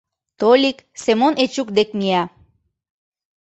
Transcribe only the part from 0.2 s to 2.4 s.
Толик Семон Эчук дек мия.